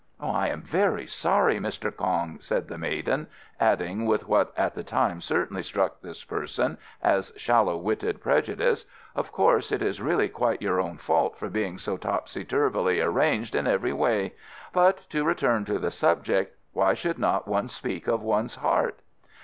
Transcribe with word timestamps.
"I 0.19 0.47
am 0.49 0.63
very 0.63 1.05
sorry, 1.05 1.59
Mr. 1.59 1.95
Kong," 1.95 2.39
said 2.39 2.67
the 2.67 2.77
maiden, 2.79 3.27
adding, 3.59 4.07
with 4.07 4.27
what 4.27 4.51
at 4.57 4.73
the 4.73 4.83
time 4.83 5.21
certainly 5.21 5.61
struck 5.61 6.01
this 6.01 6.23
person 6.23 6.79
as 7.03 7.31
shallow 7.35 7.77
witted 7.77 8.19
prejudice. 8.19 8.85
"Of 9.15 9.31
course 9.31 9.71
it 9.71 9.83
is 9.83 10.01
really 10.01 10.27
quite 10.27 10.59
your 10.59 10.81
own 10.81 10.97
fault 10.97 11.37
for 11.37 11.51
being 11.51 11.77
so 11.77 11.97
tospy 11.97 12.43
turvily 12.43 12.99
arranged 12.99 13.53
in 13.53 13.67
every 13.67 13.93
way. 13.93 14.33
But, 14.73 15.07
to 15.11 15.23
return 15.23 15.65
to 15.65 15.77
the 15.77 15.91
subject, 15.91 16.57
why 16.73 16.95
should 16.95 17.19
not 17.19 17.47
one 17.47 17.67
speak 17.67 18.07
of 18.07 18.23
one's 18.23 18.55
heart?" 18.55 19.01